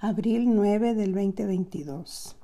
Abril 0.00 0.54
9 0.54 0.94
del 0.94 1.14
2022. 1.14 2.36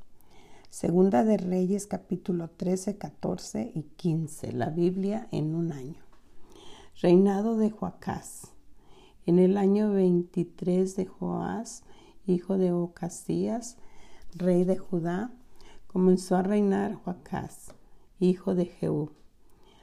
Segunda 0.70 1.24
de 1.24 1.36
Reyes 1.36 1.86
capítulo 1.86 2.48
13, 2.48 2.96
14 2.96 3.72
y 3.74 3.82
15. 3.96 4.52
La 4.52 4.70
Biblia 4.70 5.28
en 5.30 5.54
un 5.54 5.72
año. 5.72 6.00
Reinado 7.02 7.58
de 7.58 7.70
Joacás. 7.70 8.52
En 9.26 9.38
el 9.38 9.58
año 9.58 9.92
23 9.92 10.96
de 10.96 11.06
Joás, 11.06 11.82
hijo 12.24 12.56
de 12.56 12.72
Ocasías, 12.72 13.76
rey 14.34 14.64
de 14.64 14.78
Judá, 14.78 15.30
comenzó 15.86 16.36
a 16.36 16.42
reinar 16.42 16.94
Joacás, 16.94 17.74
hijo 18.20 18.54
de 18.54 18.66
Jehú, 18.66 19.10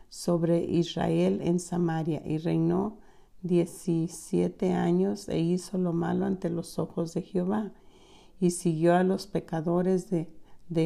sobre 0.10 0.64
Israel 0.64 1.42
en 1.44 1.60
Samaria 1.60 2.24
y 2.26 2.38
reinó 2.38 2.98
diecisiete 3.42 4.74
años 4.74 5.30
e 5.30 5.40
hizo 5.40 5.78
lo 5.78 5.94
malo 5.94 6.26
ante 6.26 6.50
los 6.50 6.80
ojos 6.80 7.14
de 7.14 7.22
Jehová. 7.22 7.72
Y 8.40 8.52
siguió 8.52 8.96
a 8.96 9.04
los 9.04 9.28
pecadores 9.28 10.10
de, 10.10 10.28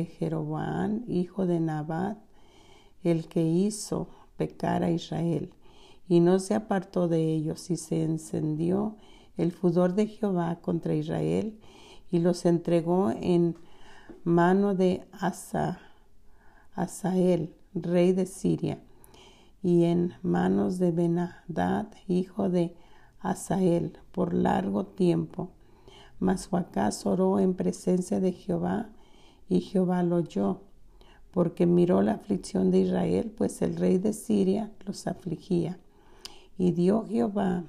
Jeroboam, 0.05 1.03
hijo 1.07 1.45
de 1.45 1.59
Nabat, 1.59 2.17
el 3.03 3.27
que 3.27 3.43
hizo 3.43 4.09
pecar 4.37 4.83
a 4.83 4.91
Israel, 4.91 5.51
y 6.07 6.19
no 6.19 6.39
se 6.39 6.53
apartó 6.53 7.07
de 7.07 7.33
ellos, 7.33 7.69
y 7.71 7.77
se 7.77 8.03
encendió 8.03 8.95
el 9.37 9.51
furor 9.51 9.95
de 9.95 10.07
Jehová 10.07 10.59
contra 10.61 10.93
Israel, 10.93 11.59
y 12.11 12.19
los 12.19 12.45
entregó 12.45 13.11
en 13.11 13.55
mano 14.23 14.75
de 14.75 15.03
Asa, 15.11 15.79
Asael, 16.75 17.53
rey 17.73 18.13
de 18.13 18.25
Siria, 18.25 18.81
y 19.63 19.83
en 19.83 20.13
manos 20.23 20.79
de 20.79 20.91
Benadad, 20.91 21.87
hijo 22.07 22.49
de 22.49 22.75
Asael, 23.19 23.97
por 24.11 24.33
largo 24.33 24.85
tiempo. 24.85 25.51
Mas 26.19 26.47
Joacás 26.47 27.05
oró 27.05 27.39
en 27.39 27.53
presencia 27.53 28.19
de 28.19 28.31
Jehová, 28.31 28.89
y 29.49 29.61
Jehová 29.61 30.03
lo 30.03 30.17
oyó, 30.17 30.61
porque 31.31 31.65
miró 31.65 32.01
la 32.01 32.13
aflicción 32.13 32.71
de 32.71 32.79
Israel, 32.79 33.33
pues 33.37 33.61
el 33.61 33.75
rey 33.75 33.97
de 33.97 34.13
Siria 34.13 34.71
los 34.85 35.07
afligía. 35.07 35.79
Y 36.57 36.71
dio 36.71 37.05
Jehová 37.05 37.63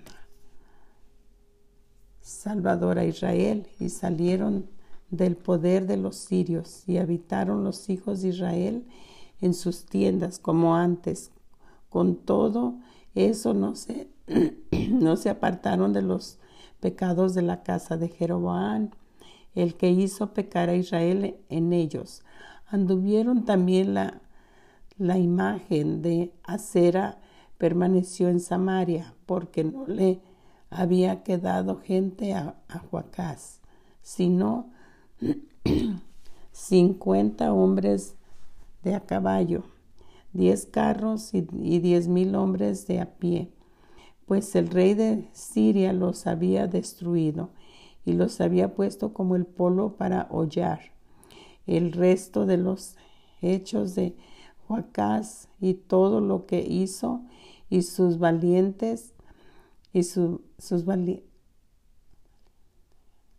Salvador 2.20 2.98
a 2.98 3.04
Israel, 3.04 3.66
y 3.80 3.88
salieron 3.90 4.66
del 5.10 5.36
poder 5.36 5.86
de 5.86 5.98
los 5.98 6.16
sirios, 6.16 6.88
y 6.88 6.98
habitaron 6.98 7.64
los 7.64 7.90
hijos 7.90 8.22
de 8.22 8.28
Israel 8.28 8.86
en 9.40 9.54
sus 9.54 9.84
tiendas 9.84 10.38
como 10.38 10.76
antes, 10.76 11.32
con 11.92 12.16
todo 12.16 12.78
eso 13.14 13.52
no 13.52 13.76
se, 13.76 14.08
no 14.90 15.16
se 15.16 15.28
apartaron 15.28 15.92
de 15.92 16.00
los 16.00 16.38
pecados 16.80 17.34
de 17.34 17.42
la 17.42 17.62
casa 17.62 17.98
de 17.98 18.08
Jeroboam, 18.08 18.90
el 19.54 19.74
que 19.74 19.90
hizo 19.90 20.32
pecar 20.32 20.70
a 20.70 20.74
Israel 20.74 21.36
en 21.50 21.74
ellos. 21.74 22.22
Anduvieron 22.66 23.44
también 23.44 23.92
la, 23.92 24.22
la 24.96 25.18
imagen 25.18 26.00
de 26.00 26.32
Acera 26.42 27.18
permaneció 27.58 28.30
en 28.30 28.40
Samaria, 28.40 29.14
porque 29.26 29.62
no 29.62 29.86
le 29.86 30.20
había 30.70 31.22
quedado 31.22 31.76
gente 31.76 32.32
a, 32.32 32.56
a 32.68 32.78
Joacás, 32.78 33.60
sino 34.00 34.70
cincuenta 36.52 37.52
hombres 37.52 38.16
de 38.82 38.94
a 38.94 39.00
caballo 39.00 39.71
diez 40.32 40.66
carros 40.66 41.34
y, 41.34 41.42
diez 41.42 42.08
mil 42.08 42.34
hombres 42.34 42.86
de 42.86 43.00
a 43.00 43.14
pie, 43.16 43.50
pues 44.26 44.54
el 44.54 44.68
rey 44.68 44.94
de 44.94 45.28
Siria 45.32 45.92
los 45.92 46.26
había 46.26 46.66
destruido 46.66 47.50
y 48.04 48.14
los 48.14 48.40
había 48.40 48.74
puesto 48.74 49.12
como 49.12 49.36
el 49.36 49.46
polo 49.46 49.96
para 49.96 50.28
hollar. 50.30 50.92
El 51.66 51.92
resto 51.92 52.46
de 52.46 52.56
los 52.56 52.96
hechos 53.40 53.94
de 53.94 54.16
Joacás 54.66 55.48
y 55.60 55.74
todo 55.74 56.20
lo 56.20 56.46
que 56.46 56.60
hizo 56.60 57.22
y 57.68 57.82
sus 57.82 58.18
valientes 58.18 59.12
y, 59.92 60.04
sus, 60.04 60.40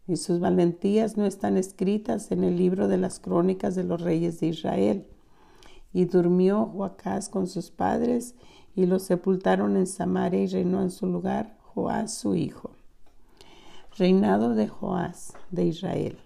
y 0.08 0.16
sus 0.16 0.40
valentías 0.40 1.18
no 1.18 1.26
están 1.26 1.58
escritas 1.58 2.32
en 2.32 2.44
el 2.44 2.58
libro 2.58 2.88
de 2.88 2.98
las 2.98 3.20
crónicas 3.20 3.76
de 3.76 3.84
los 3.84 4.02
reyes 4.02 4.40
de 4.40 4.48
Israel. 4.48 5.08
Y 5.94 6.06
durmió 6.06 6.66
Joacás 6.66 7.30
con 7.30 7.48
sus 7.48 7.70
padres 7.70 8.36
y 8.76 8.86
los 8.86 9.04
sepultaron 9.04 9.78
en 9.78 9.88
Samaria 9.88 10.42
y 10.42 10.48
reinó 10.48 10.82
en 10.82 10.92
su 10.92 11.08
lugar 11.08 11.58
Joás 11.74 12.14
su 12.14 12.36
hijo. 12.36 12.72
Reinado 13.98 14.56
de 14.56 14.68
Joás 14.68 15.34
de 15.52 15.66
Israel. 15.66 16.18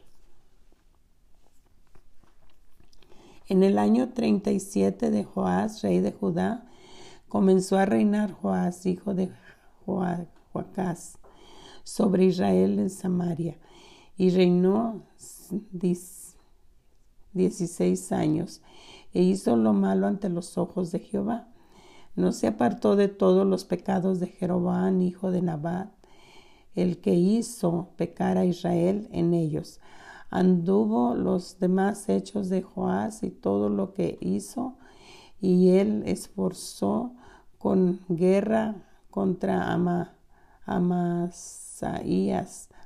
En 3.50 3.64
el 3.64 3.78
año 3.78 4.10
37 4.10 5.10
de 5.10 5.24
Joás, 5.24 5.82
rey 5.82 6.00
de 6.00 6.12
Judá, 6.12 6.66
comenzó 7.30 7.78
a 7.78 7.86
reinar 7.86 8.32
Joás, 8.32 8.86
hijo 8.86 9.14
de 9.14 9.32
Joacás, 9.86 11.18
sobre 11.84 12.26
Israel 12.26 12.78
en 12.80 12.90
Samaria, 12.90 13.58
y 14.18 14.32
reinó 14.32 15.04
dieciséis 17.32 18.12
años 18.12 18.62
e 19.18 19.24
hizo 19.24 19.58
lo 19.58 19.74
malo 19.74 20.06
ante 20.06 20.30
los 20.30 20.60
ojos 20.60 20.92
de 20.92 21.00
Jehová. 21.00 21.48
No 22.16 22.32
se 22.32 22.46
apartó 22.46 22.96
de 22.96 23.08
todos 23.08 23.48
los 23.48 23.66
pecados 23.66 24.20
de 24.20 24.28
Jeroboam, 24.28 25.02
hijo 25.02 25.32
de 25.32 25.42
Nabat, 25.42 25.90
el 26.76 27.02
que 27.02 27.16
hizo 27.16 27.90
pecar 27.96 28.38
a 28.38 28.46
Israel 28.46 29.10
en 29.12 29.34
ellos. 29.34 29.80
Anduvo 30.30 31.16
los 31.16 31.58
demás 31.58 32.10
hechos 32.10 32.50
de 32.50 32.62
Joás 32.62 33.24
y 33.24 33.32
todo 33.32 33.70
lo 33.70 33.96
que 33.96 34.20
hizo, 34.22 34.78
y 35.42 35.70
él 35.70 36.04
esforzó 36.06 37.16
con 37.58 38.02
guerra 38.10 38.76
contra 39.10 39.74
Ama, 39.74 40.14
Amasaías, 40.64 41.50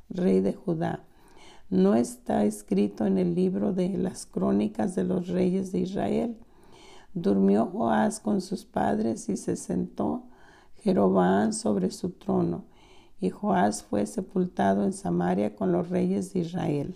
rey 0.08 0.40
de 0.40 0.54
Judá 0.54 1.04
no 1.72 1.96
está 1.96 2.44
escrito 2.44 3.06
en 3.06 3.18
el 3.18 3.34
libro 3.34 3.74
de 3.74 3.90
las 3.98 4.26
crónicas 4.26 4.94
de 4.94 5.06
los 5.06 5.30
reyes 5.30 5.72
de 5.72 5.80
Israel. 5.80 6.38
Durmió 7.14 7.66
Joás 7.66 8.20
con 8.20 8.42
sus 8.42 8.66
padres 8.66 9.30
y 9.30 9.38
se 9.38 9.56
sentó 9.56 10.24
Jeroboam 10.84 11.54
sobre 11.54 11.90
su 11.92 12.10
trono, 12.10 12.66
y 13.22 13.30
Joás 13.30 13.84
fue 13.84 14.06
sepultado 14.06 14.84
en 14.84 14.92
Samaria 14.92 15.56
con 15.56 15.72
los 15.72 15.90
reyes 15.90 16.34
de 16.34 16.42
Israel. 16.42 16.96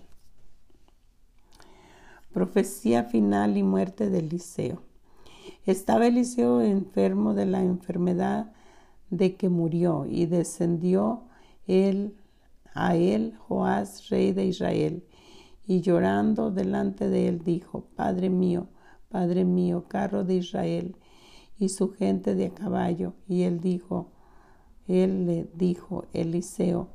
Profecía 2.33 3.05
final 3.05 3.55
y 3.55 3.63
muerte 3.63 4.09
de 4.09 4.19
Eliseo. 4.19 4.81
Estaba 5.65 6.07
Eliseo 6.07 6.61
enfermo 6.61 7.33
de 7.33 7.45
la 7.45 7.63
enfermedad 7.63 8.51
de 9.09 9.35
que 9.35 9.47
murió, 9.47 10.05
y 10.05 10.25
descendió 10.25 11.21
él 11.65 12.17
a 12.75 12.95
él 12.95 13.35
Joás, 13.39 14.09
rey 14.09 14.33
de 14.33 14.45
Israel, 14.45 15.03
y 15.65 15.81
llorando 15.81 16.51
delante 16.51 17.09
de 17.09 17.27
él 17.27 17.43
dijo, 17.43 17.87
Padre 17.95 18.29
mío, 18.29 18.67
Padre 19.09 19.45
mío, 19.45 19.85
carro 19.87 20.23
de 20.23 20.35
Israel, 20.35 20.95
y 21.57 21.69
su 21.69 21.89
gente 21.91 22.35
de 22.35 22.47
a 22.47 22.53
caballo. 22.53 23.13
Y 23.27 23.43
él 23.43 23.61
dijo, 23.61 24.11
él 24.87 25.25
le 25.25 25.49
dijo, 25.55 26.05
Eliseo, 26.13 26.89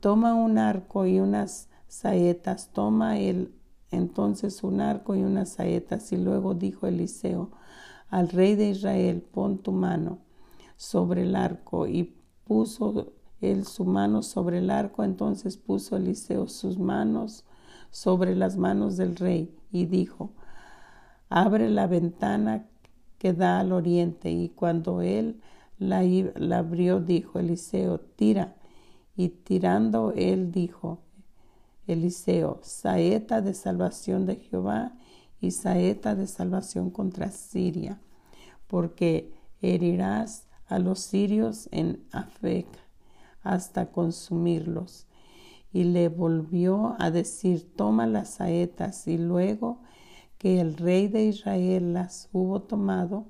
toma 0.00 0.34
un 0.34 0.58
arco 0.58 1.06
y 1.06 1.20
unas 1.20 1.68
saetas, 1.86 2.70
toma 2.72 3.18
él 3.18 3.54
entonces 3.90 4.64
un 4.64 4.80
arco 4.80 5.14
y 5.14 5.22
unas 5.22 5.50
saetas. 5.50 6.12
Y 6.12 6.16
luego 6.16 6.54
dijo 6.54 6.86
Eliseo 6.86 7.50
al 8.08 8.28
rey 8.30 8.54
de 8.54 8.70
Israel, 8.70 9.22
pon 9.22 9.58
tu 9.58 9.72
mano 9.72 10.18
sobre 10.76 11.22
el 11.22 11.36
arco, 11.36 11.86
y 11.86 12.16
puso 12.44 13.12
su 13.64 13.84
mano 13.84 14.22
sobre 14.22 14.58
el 14.58 14.70
arco, 14.70 15.04
entonces 15.04 15.56
puso 15.56 15.96
Eliseo 15.96 16.48
sus 16.48 16.78
manos 16.78 17.44
sobre 17.90 18.34
las 18.34 18.56
manos 18.56 18.96
del 18.96 19.16
rey 19.16 19.54
y 19.72 19.86
dijo, 19.86 20.32
abre 21.28 21.70
la 21.70 21.86
ventana 21.86 22.66
que 23.18 23.32
da 23.32 23.60
al 23.60 23.72
oriente. 23.72 24.30
Y 24.30 24.50
cuando 24.50 25.00
él 25.00 25.40
la, 25.78 26.02
la 26.34 26.58
abrió, 26.58 27.00
dijo 27.00 27.38
Eliseo, 27.38 28.00
tira. 28.00 28.56
Y 29.16 29.30
tirando 29.30 30.12
él 30.12 30.52
dijo, 30.52 31.00
Eliseo, 31.86 32.58
saeta 32.62 33.40
de 33.40 33.54
salvación 33.54 34.26
de 34.26 34.36
Jehová 34.36 34.92
y 35.40 35.52
saeta 35.52 36.14
de 36.14 36.26
salvación 36.26 36.90
contra 36.90 37.30
Siria, 37.30 38.00
porque 38.66 39.32
herirás 39.62 40.46
a 40.66 40.78
los 40.78 40.98
sirios 41.00 41.68
en 41.70 42.04
Afec 42.10 42.66
hasta 43.46 43.92
consumirlos. 43.92 45.06
Y 45.72 45.84
le 45.84 46.08
volvió 46.08 46.96
a 46.98 47.10
decir, 47.10 47.72
toma 47.76 48.06
las 48.06 48.30
saetas. 48.30 49.06
Y 49.06 49.18
luego 49.18 49.80
que 50.38 50.60
el 50.60 50.76
rey 50.76 51.08
de 51.08 51.24
Israel 51.26 51.92
las 51.92 52.28
hubo 52.32 52.62
tomado, 52.62 53.26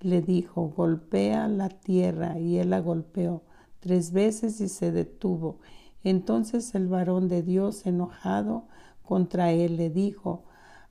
le 0.00 0.22
dijo, 0.22 0.72
golpea 0.76 1.48
la 1.48 1.68
tierra. 1.68 2.38
Y 2.38 2.58
él 2.58 2.70
la 2.70 2.80
golpeó 2.80 3.42
tres 3.80 4.12
veces 4.12 4.60
y 4.60 4.68
se 4.68 4.92
detuvo. 4.92 5.58
Entonces 6.04 6.74
el 6.74 6.88
varón 6.88 7.28
de 7.28 7.42
Dios, 7.42 7.86
enojado 7.86 8.68
contra 9.02 9.52
él, 9.52 9.76
le 9.76 9.90
dijo, 9.90 10.44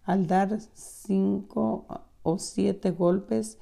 al 0.04 0.28
dar 0.28 0.60
cinco 0.74 1.86
o 2.24 2.38
siete 2.38 2.92
golpes, 2.92 3.58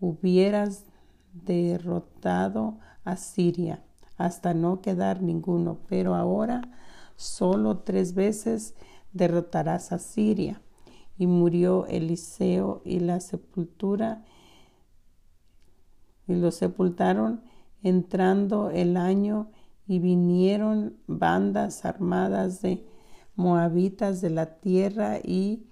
hubieras 0.00 0.86
derrotado 1.32 2.78
a 3.04 3.16
Siria 3.16 3.82
hasta 4.20 4.52
no 4.52 4.82
quedar 4.82 5.22
ninguno, 5.22 5.78
pero 5.88 6.14
ahora 6.14 6.60
solo 7.16 7.78
tres 7.78 8.14
veces 8.14 8.74
derrotarás 9.12 9.92
a 9.92 9.98
Siria. 9.98 10.60
Y 11.16 11.26
murió 11.26 11.86
Eliseo 11.86 12.82
y 12.84 13.00
la 13.00 13.20
sepultura 13.20 14.24
y 16.26 16.34
lo 16.34 16.50
sepultaron 16.50 17.42
entrando 17.82 18.70
el 18.70 18.96
año 18.96 19.50
y 19.86 19.98
vinieron 19.98 20.96
bandas 21.06 21.84
armadas 21.84 22.60
de 22.60 22.86
moabitas 23.36 24.20
de 24.20 24.30
la 24.30 24.60
tierra 24.60 25.18
y 25.18 25.66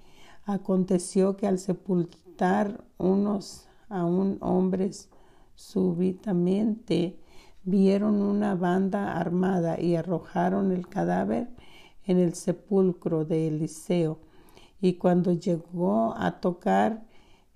aconteció 0.45 1.37
que 1.37 1.47
al 1.47 1.59
sepultar 1.59 2.85
unos 2.97 3.69
a 3.91 4.05
un 4.05 4.39
hombres 4.41 5.11
súbitamente 5.55 7.19
vieron 7.69 8.23
una 8.23 8.55
banda 8.55 9.19
armada 9.19 9.79
y 9.79 9.95
arrojaron 9.95 10.73
el 10.73 10.89
cadáver 10.89 11.49
en 12.07 12.19
el 12.19 12.35
sepulcro 12.35 13.27
de 13.27 13.49
Eliseo. 13.49 14.19
Y 14.81 14.95
cuando 14.95 15.33
llegó 15.33 16.15
a 16.17 16.41
tocar 16.41 17.05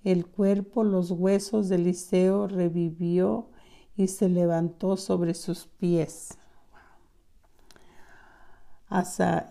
el 0.05 0.27
cuerpo, 0.27 0.85
los 0.85 1.11
huesos 1.11 1.69
de 1.69 1.77
Eliseo 1.77 2.47
revivió 2.47 3.49
y 3.97 4.09
se 4.09 4.29
levantó 4.29 4.97
sobre 4.99 5.33
sus 5.33 5.67
pies. 5.67 6.37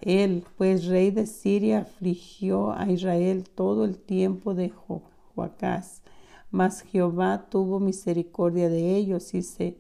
él, 0.02 0.46
pues 0.58 0.86
rey 0.86 1.10
de 1.10 1.26
Siria, 1.26 1.80
afligió 1.80 2.74
a 2.74 2.92
Israel 2.92 3.50
todo 3.50 3.86
el 3.86 3.98
tiempo 3.98 4.54
de 4.54 4.70
Joacás. 4.70 6.04
Mas 6.52 6.82
Jehová 6.82 7.48
tuvo 7.50 7.80
misericordia 7.80 8.70
de 8.70 8.96
ellos 8.98 9.34
y 9.34 9.42
se 9.42 9.78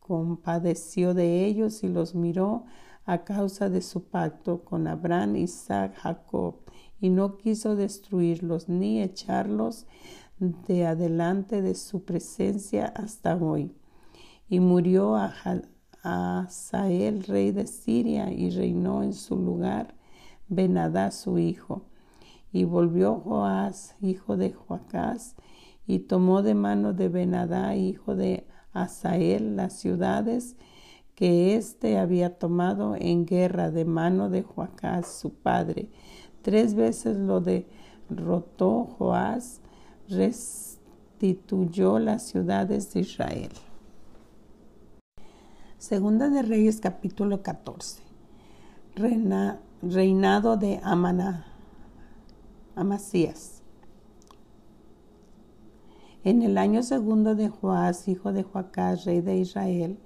compadeció 0.00 1.14
de 1.14 1.44
ellos 1.44 1.82
y 1.84 1.88
los 1.88 2.14
miró 2.14 2.64
a 3.04 3.24
causa 3.24 3.70
de 3.70 3.80
su 3.80 4.04
pacto 4.04 4.64
con 4.64 4.86
Abraham, 4.86 5.36
Isaac, 5.36 5.94
Jacob, 5.96 6.56
y 7.00 7.10
no 7.10 7.36
quiso 7.36 7.76
destruirlos 7.76 8.68
ni 8.68 9.02
echarlos 9.02 9.86
de 10.38 10.86
adelante 10.86 11.62
de 11.62 11.74
su 11.74 12.04
presencia 12.04 12.86
hasta 12.86 13.36
hoy. 13.36 13.72
Y 14.48 14.60
murió 14.60 15.16
a, 15.16 15.34
rey 16.02 17.52
de 17.52 17.66
Siria, 17.66 18.32
y 18.32 18.50
reinó 18.50 19.02
en 19.02 19.12
su 19.12 19.36
lugar 19.36 19.94
Benadá, 20.48 21.10
su 21.10 21.38
hijo. 21.38 21.84
Y 22.52 22.64
volvió 22.64 23.16
Joás, 23.16 23.94
hijo 24.00 24.36
de 24.36 24.52
Joacás, 24.52 25.36
y 25.86 26.00
tomó 26.00 26.42
de 26.42 26.54
mano 26.54 26.92
de 26.94 27.08
Benadá, 27.08 27.76
hijo 27.76 28.16
de 28.16 28.46
Asael, 28.72 29.56
las 29.56 29.74
ciudades 29.74 30.56
que 31.14 31.56
éste 31.56 31.98
había 31.98 32.38
tomado 32.38 32.94
en 32.96 33.26
guerra 33.26 33.72
de 33.72 33.84
mano 33.84 34.30
de 34.30 34.42
Joacás, 34.42 35.08
su 35.08 35.34
padre. 35.34 35.90
Tres 36.42 36.74
veces 36.74 37.16
lo 37.16 37.40
derrotó 37.40 38.84
Joás, 38.84 39.60
restituyó 40.08 41.98
las 41.98 42.22
ciudades 42.22 42.92
de 42.92 43.00
Israel. 43.00 43.50
Segunda 45.78 46.28
de 46.28 46.42
Reyes 46.42 46.80
capítulo 46.80 47.42
14. 47.42 48.00
reinado 49.82 50.56
de 50.56 50.80
Amana, 50.84 51.46
Amasías. 52.76 53.57
En 56.28 56.42
el 56.42 56.58
año 56.58 56.82
segundo 56.82 57.34
de 57.34 57.48
Joás, 57.48 58.06
hijo 58.06 58.34
de 58.34 58.42
Joacás, 58.42 59.06
rey 59.06 59.22
de 59.22 59.38
Israel, 59.38 59.98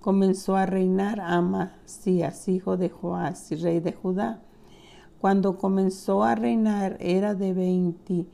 comenzó 0.00 0.54
a 0.54 0.66
reinar 0.66 1.20
Amasías, 1.20 2.46
hijo 2.46 2.76
de 2.76 2.90
Joás, 2.90 3.50
rey 3.60 3.80
de 3.80 3.92
Judá. 3.92 4.40
Cuando 5.20 5.58
comenzó 5.58 6.22
a 6.22 6.36
reinar 6.36 6.96
era 7.00 7.34
de 7.34 7.52
veinticinco 7.54 8.30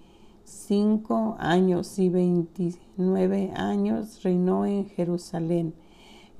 años 1.39 1.99
y 1.99 2.11
veintinueve 2.11 3.53
años 3.57 4.23
reinó 4.23 4.67
en 4.67 4.85
Jerusalén. 4.91 5.73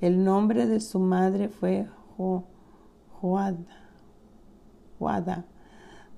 El 0.01 0.23
nombre 0.23 0.67
de 0.67 0.79
su 0.79 0.99
madre 0.99 1.49
fue 1.49 1.87
Joada, 4.99 5.47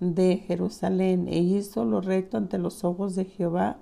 de 0.01 0.43
Jerusalén 0.45 1.29
e 1.29 1.39
hizo 1.39 1.85
lo 1.85 2.01
recto 2.01 2.35
ante 2.35 2.57
los 2.57 2.83
ojos 2.83 3.15
de 3.15 3.23
Jehová, 3.23 3.77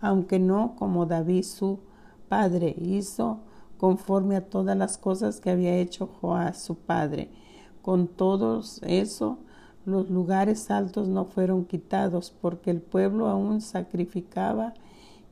aunque 0.00 0.38
no 0.38 0.76
como 0.76 1.06
David 1.06 1.44
su 1.44 1.80
padre 2.28 2.74
hizo 2.78 3.40
conforme 3.78 4.36
a 4.36 4.48
todas 4.48 4.76
las 4.76 4.98
cosas 4.98 5.40
que 5.40 5.50
había 5.50 5.76
hecho 5.76 6.08
Joás 6.20 6.62
su 6.62 6.76
padre. 6.76 7.30
Con 7.82 8.08
todo 8.08 8.62
eso, 8.82 9.38
los 9.84 10.08
lugares 10.08 10.70
altos 10.70 11.08
no 11.08 11.26
fueron 11.26 11.66
quitados, 11.66 12.34
porque 12.40 12.70
el 12.70 12.80
pueblo 12.80 13.28
aún 13.28 13.60
sacrificaba 13.60 14.74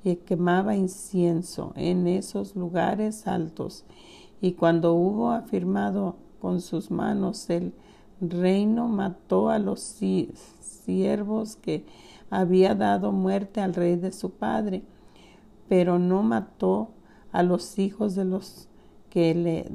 y 0.05 0.17
quemaba 0.17 0.77
incienso 0.77 1.73
en 1.77 2.07
esos 2.07 2.55
lugares 2.55 3.27
altos. 3.27 3.85
Y 4.41 4.53
cuando 4.53 4.95
hubo 4.95 5.31
afirmado 5.31 6.17
con 6.41 6.61
sus 6.61 6.91
manos 6.91 7.49
el 7.49 7.73
reino, 8.21 8.89
mató 8.89 9.49
a 9.49 9.59
los 9.59 9.81
siervos 9.81 11.57
que 11.57 11.87
había 12.33 12.75
dado 12.75 13.13
muerte 13.13 13.61
al 13.61 13.75
rey 13.75 13.97
de 13.97 14.11
su 14.11 14.31
padre, 14.31 14.83
pero 15.69 15.99
no 15.99 16.23
mató 16.23 16.89
a 17.31 17.43
los 17.43 17.79
hijos 17.79 18.15
de 18.15 18.25
los 18.25 18.69
que 19.11 19.35
le 19.35 19.71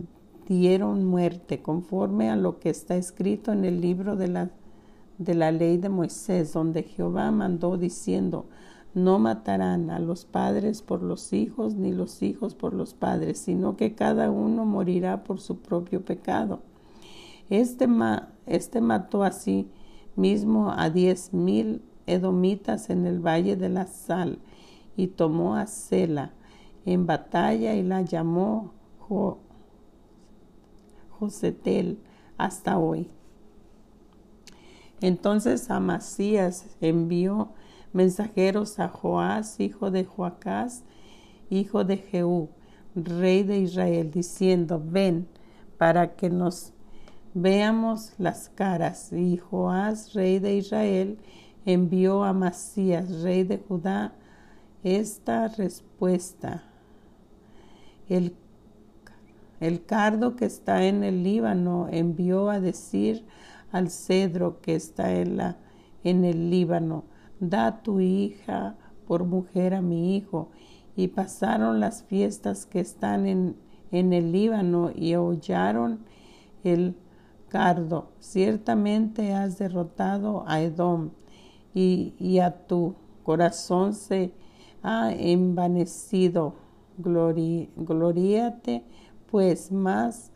dieron 0.48 1.06
muerte, 1.06 1.62
conforme 1.62 2.32
a 2.32 2.36
lo 2.36 2.58
que 2.58 2.72
está 2.72 2.96
escrito 2.96 3.52
en 3.52 3.64
el 3.64 3.80
libro 3.80 4.16
de 4.16 4.28
la, 4.28 4.50
de 5.20 5.36
la 5.36 5.52
ley 5.52 5.78
de 5.78 5.90
Moisés, 5.90 6.52
donde 6.52 6.82
Jehová 6.82 7.30
mandó 7.30 7.78
diciendo, 7.78 8.48
no 8.96 9.20
matarán 9.20 9.92
a 9.92 10.00
los 10.00 10.26
padres 10.26 10.82
por 10.82 11.04
los 11.04 11.34
hijos, 11.34 11.76
ni 11.76 11.92
los 11.92 12.24
hijos 12.24 12.56
por 12.56 12.74
los 12.74 12.96
padres, 12.96 13.38
sino 13.38 13.78
que 13.78 13.94
cada 13.94 14.32
uno 14.32 14.66
morirá 14.66 15.24
por 15.24 15.40
su 15.40 15.60
propio 15.60 16.04
pecado. 16.04 16.62
Este, 17.52 17.88
este 18.48 18.82
mató 18.82 19.24
así 19.24 19.70
mismo 20.16 20.72
a 20.76 20.90
diez 20.90 21.32
mil 21.34 21.84
edomitas 22.08 22.90
en 22.90 23.06
el 23.06 23.20
valle 23.20 23.56
de 23.56 23.70
la 23.70 23.86
sal 23.86 24.40
y 24.96 25.08
tomó 25.08 25.56
a 25.56 25.68
Sela, 25.68 26.34
en 26.86 27.06
batalla 27.06 27.76
y 27.76 27.84
la 27.84 28.02
llamó 28.02 28.74
Josetel 31.20 32.00
hasta 32.38 32.80
hoy. 32.80 33.10
Entonces 35.02 35.70
Amasías 35.70 36.66
envió 36.82 37.54
mensajeros 37.94 38.80
a 38.80 38.90
Joás, 38.90 39.60
hijo 39.60 39.92
de 39.92 40.06
Joacás, 40.06 40.84
hijo 41.50 41.84
de 41.84 41.98
Jehú, 41.98 42.50
rey 42.96 43.44
de 43.44 43.60
Israel, 43.60 44.12
diciendo, 44.12 44.82
ven 44.84 45.28
para 45.78 46.16
que 46.16 46.30
nos 46.30 46.74
veamos 47.34 48.14
las 48.18 48.50
caras. 48.50 49.14
Y 49.14 49.38
Joás, 49.38 50.14
rey 50.14 50.40
de 50.40 50.56
Israel, 50.56 51.20
envió 51.68 52.24
a 52.24 52.30
Amasías, 52.30 53.22
rey 53.22 53.44
de 53.44 53.60
Judá, 53.60 54.16
esta 54.84 55.48
respuesta 55.50 56.64
el, 58.10 58.36
cardo 59.86 60.36
que 60.36 60.46
está 60.46 60.86
en 60.86 61.04
el 61.04 61.24
Líbano 61.24 61.88
envió 61.92 62.50
a 62.50 62.60
decir 62.60 63.26
al 63.72 63.90
cedro 63.90 64.62
que 64.62 64.76
está 64.76 65.14
en, 65.14 65.38
la, 65.38 65.58
en 66.04 66.24
el 66.24 66.50
Líbano, 66.50 67.04
da 67.40 67.84
tu 67.84 68.00
hija 68.00 68.76
por 69.08 69.26
mujer 69.26 69.74
a 69.74 69.82
mi 69.82 70.16
hijo. 70.16 70.52
Y 70.96 71.10
pasaron 71.10 71.80
las 71.80 72.04
fiestas 72.04 72.66
que 72.66 72.80
están 72.80 73.28
en, 73.28 73.56
en 73.92 74.14
el 74.14 74.32
Líbano 74.32 74.92
y 74.96 75.16
hollaron 75.16 76.00
el 76.64 76.96
cardo. 77.50 78.12
Ciertamente 78.20 79.34
has 79.34 79.60
derrotado 79.60 80.44
a 80.48 80.62
Edom 80.62 81.12
y, 81.80 82.40
a 82.40 82.66
tu 82.66 82.96
corazón 83.24 83.94
se 83.94 84.32
ha 84.82 85.12
envanecido 85.14 86.56
gloríate 86.98 88.84
pues 89.30 89.72
más, 89.72 90.32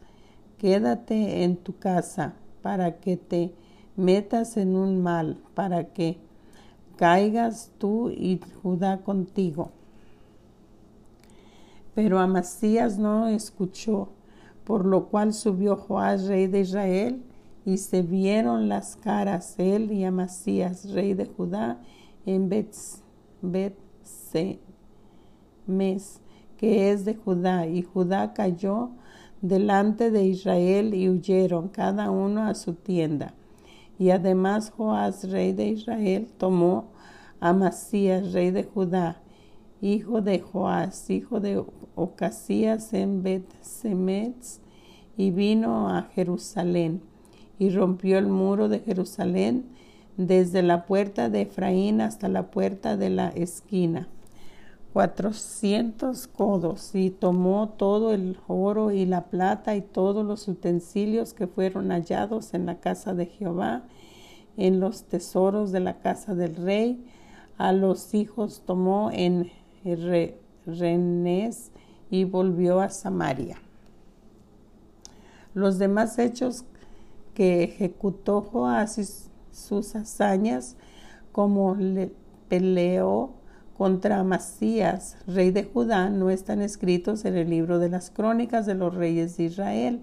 quédate 0.58 1.44
en 1.44 1.58
tu 1.58 1.78
casa 1.78 2.36
para 2.62 3.00
que 3.00 3.18
te 3.18 3.54
metas 3.96 4.58
en 4.58 4.76
un 4.76 5.02
mal, 5.02 5.40
para 5.56 5.94
que 5.94 6.20
caigas 6.98 7.72
tú 7.78 8.10
y 8.10 8.40
Judá 8.62 9.00
contigo. 9.00 9.72
Pero 11.96 12.20
Amasías 12.20 13.00
no 13.00 13.28
escuchó, 13.28 14.10
por 14.66 14.86
lo 14.86 15.08
cual 15.08 15.34
subió 15.34 15.76
Joás, 15.76 16.28
rey 16.28 16.48
de 16.48 16.60
Israel, 16.60 17.24
y 17.66 17.78
se 17.78 18.02
vieron 18.02 18.70
las 18.70 18.96
caras 18.96 19.56
él 19.58 19.92
y 19.92 20.04
Amasías, 20.04 20.92
rey 20.92 21.14
de 21.14 21.26
Judá, 21.26 21.80
en 22.26 22.50
Bet, 22.50 22.76
Mes, 25.68 26.22
que 26.58 26.92
es 26.92 27.06
de 27.06 27.16
Judá, 27.16 27.68
y 27.68 27.84
Judá 27.84 28.34
cayó 28.34 28.92
delante 29.42 30.12
de 30.12 30.26
Israel 30.26 30.94
y 30.94 31.10
huyeron 31.10 31.70
cada 31.70 32.12
uno 32.12 32.44
a 32.44 32.56
su 32.56 32.74
tienda. 32.74 33.34
Y 33.98 34.10
además 34.10 34.72
Joás, 34.76 35.30
rey 35.30 35.54
de 35.54 35.68
Israel, 35.68 36.28
tomó 36.38 36.92
a 37.40 37.50
Amasías, 37.50 38.34
rey 38.34 38.52
de 38.52 38.64
Judá, 38.64 39.22
hijo 39.82 40.22
de 40.22 40.40
Joás, 40.40 41.10
hijo 41.10 41.40
de 41.40 41.64
Ocasías 41.96 42.94
en 42.94 43.22
Bet 43.24 43.46
y 45.18 45.32
vino 45.32 45.90
a 45.90 46.04
Jerusalén 46.04 47.11
y 47.62 47.70
rompió 47.70 48.18
el 48.18 48.26
muro 48.26 48.70
de 48.70 48.80
Jerusalén 48.80 49.66
desde 50.18 50.64
la 50.64 50.88
puerta 50.88 51.30
de 51.30 51.42
Efraín 51.42 52.02
hasta 52.02 52.28
la 52.28 52.50
puerta 52.50 52.98
de 52.98 53.12
la 53.12 53.30
esquina, 53.30 54.08
cuatrocientos 54.94 56.26
codos, 56.26 56.96
y 56.96 57.12
tomó 57.12 57.70
todo 57.70 58.14
el 58.14 58.40
oro 58.48 58.90
y 58.90 59.06
la 59.06 59.26
plata 59.26 59.76
y 59.76 59.82
todos 59.82 60.26
los 60.26 60.48
utensilios 60.48 61.36
que 61.36 61.46
fueron 61.46 61.92
hallados 61.92 62.56
en 62.56 62.66
la 62.66 62.80
casa 62.80 63.14
de 63.14 63.28
Jehová, 63.28 63.84
en 64.58 64.80
los 64.80 65.04
tesoros 65.04 65.72
de 65.72 65.82
la 65.82 66.00
casa 66.00 66.34
del 66.34 66.56
rey, 66.56 67.06
a 67.60 67.74
los 67.74 68.16
hijos 68.16 68.64
tomó 68.66 69.12
en 69.14 69.52
Renés 70.66 71.70
y 72.10 72.24
volvió 72.24 72.82
a 72.82 72.90
Samaria. 72.90 73.62
Los 75.54 75.78
demás 75.78 76.18
hechos 76.18 76.66
que 77.34 77.64
ejecutó 77.64 78.42
Joás 78.42 79.30
sus 79.52 79.96
hazañas, 79.96 80.76
como 81.32 81.76
le 81.76 82.12
peleó 82.50 83.32
contra 83.78 84.20
Amasías, 84.20 85.18
rey 85.26 85.52
de 85.52 85.64
Judá, 85.64 86.10
no 86.10 86.30
están 86.30 86.62
escritos 86.62 87.26
en 87.26 87.36
el 87.36 87.50
libro 87.50 87.80
de 87.80 87.90
las 87.90 88.12
crónicas 88.12 88.66
de 88.66 88.76
los 88.76 88.94
reyes 88.94 89.38
de 89.38 89.46
Israel. 89.46 90.02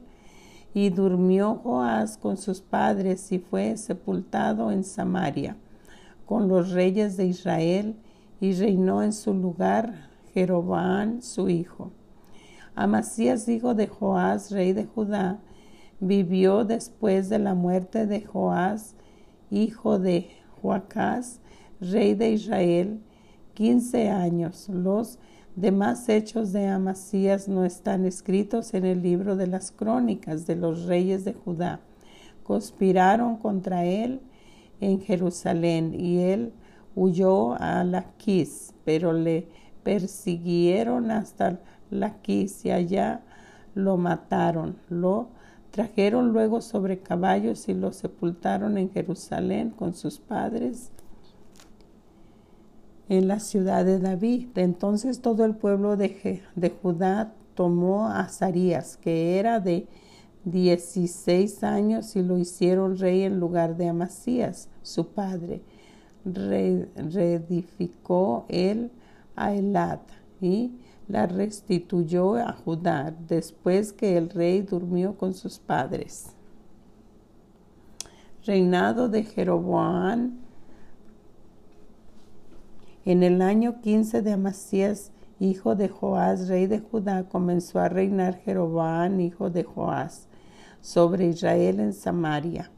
Y 0.75 0.91
durmió 0.91 1.57
Joás 1.63 2.19
con 2.19 2.37
sus 2.37 2.61
padres 2.61 3.33
y 3.33 3.39
fue 3.39 3.77
sepultado 3.77 4.71
en 4.71 4.85
Samaria 4.85 5.57
con 6.29 6.47
los 6.47 6.73
reyes 6.73 7.17
de 7.17 7.25
Israel 7.25 7.97
y 8.39 8.53
reinó 8.53 9.03
en 9.03 9.15
su 9.15 9.33
lugar 9.33 10.11
Jeroboam 10.35 11.23
su 11.23 11.49
hijo. 11.49 11.91
Amasías, 12.75 13.49
hijo 13.49 13.75
de 13.75 13.87
Joás, 13.87 14.51
rey 14.51 14.75
de 14.75 14.85
Judá, 14.85 15.39
vivió 16.01 16.65
después 16.65 17.29
de 17.29 17.39
la 17.39 17.55
muerte 17.55 18.07
de 18.07 18.23
Joás, 18.23 18.95
hijo 19.51 19.99
de 19.99 20.31
Joacás, 20.61 21.41
rey 21.81 22.15
de 22.15 22.31
Israel, 22.31 23.01
quince 23.55 24.09
años. 24.11 24.69
Los 24.69 25.19
demás 25.57 26.09
hechos 26.09 26.53
de 26.53 26.67
Amasías 26.69 27.49
no 27.49 27.65
están 27.65 28.05
escritos 28.05 28.75
en 28.75 28.85
el 28.85 29.03
libro 29.03 29.37
de 29.37 29.49
las 29.49 29.73
crónicas 29.73 30.47
de 30.47 30.57
los 30.57 30.85
reyes 30.85 31.25
de 31.25 31.33
Judá. 31.33 31.81
Conspiraron 32.45 33.37
contra 33.37 33.85
él 33.85 34.21
en 34.81 35.01
Jerusalén 35.01 35.95
y 35.99 36.21
él 36.21 36.53
huyó 36.95 37.55
a 37.61 37.83
Laquis, 37.85 38.73
pero 38.85 39.13
le 39.13 39.49
persiguieron 39.83 41.11
hasta 41.11 41.61
Laquis 41.91 42.65
y 42.65 42.71
allá 42.71 43.23
lo 43.75 43.97
mataron. 43.97 44.77
Lo 44.89 45.29
Trajeron 45.71 46.33
luego 46.33 46.61
sobre 46.61 47.01
caballos 47.01 47.69
y 47.69 47.75
lo 47.75 47.93
sepultaron 47.93 48.79
en 48.79 48.91
Jerusalén 48.91 49.71
con 49.71 49.95
sus 49.95 50.19
padres 50.19 50.91
en 53.09 53.29
la 53.29 53.41
ciudad 53.41 53.85
de 53.85 53.99
David. 53.99 54.49
Entonces 54.57 55.21
todo 55.21 55.45
el 55.45 55.55
pueblo 55.55 55.97
de, 55.97 56.43
Judá 56.83 57.35
tomó 57.55 58.07
a 58.07 58.21
Azarías, 58.21 58.97
que 58.97 59.39
era 59.39 59.61
de 59.61 59.87
16 60.45 61.65
años, 61.65 62.17
y 62.17 62.23
lo 62.23 62.39
hicieron 62.39 62.99
rey 62.99 63.23
en 63.23 63.41
lugar 63.41 63.77
de 63.77 63.89
Amasías, 63.89 64.69
su 64.83 65.09
padre. 65.09 65.63
reedificó 66.25 68.45
él 68.49 68.91
a 69.37 69.55
Elad 69.55 70.01
y 70.41 70.73
la 71.09 71.27
restituyó 71.27 72.37
a 72.37 72.53
Judá 72.53 73.15
después 73.27 73.93
que 73.93 74.17
el 74.17 74.29
rey 74.29 74.61
durmió 74.61 75.17
con 75.17 75.33
sus 75.35 75.59
padres. 75.59 76.35
Reinado 78.45 79.09
de 79.09 79.25
Jeroboam. 79.25 80.39
En 83.05 83.23
el 83.23 83.41
año 83.41 83.81
15 83.81 84.21
de 84.21 84.33
Amasías, 84.33 85.13
hijo 85.41 85.75
de 85.75 85.89
Joás, 85.89 86.49
rey 86.49 86.67
de 86.67 86.81
Judá, 86.81 87.25
comenzó 87.25 87.81
a 87.81 87.89
reinar 87.89 88.39
Jeroboam, 88.41 89.19
hijo 89.21 89.49
de 89.49 89.65
Joás, 89.65 90.29
sobre 90.83 91.27
Israel 91.27 91.81
en 91.81 91.95
Samaria. 91.95 92.71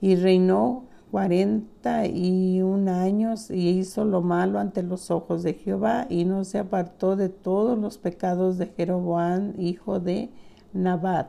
Y 0.00 0.16
reinó 0.16 0.87
cuarenta 1.10 2.06
y 2.06 2.60
un 2.62 2.88
años 2.88 3.50
y 3.50 3.70
hizo 3.70 4.04
lo 4.04 4.20
malo 4.20 4.58
ante 4.58 4.82
los 4.82 5.10
ojos 5.10 5.42
de 5.42 5.54
Jehová 5.54 6.06
y 6.08 6.24
no 6.24 6.44
se 6.44 6.58
apartó 6.58 7.16
de 7.16 7.28
todos 7.28 7.78
los 7.78 7.98
pecados 7.98 8.58
de 8.58 8.66
Jeroboam, 8.66 9.54
hijo 9.58 10.00
de 10.00 10.30
Nabat, 10.72 11.28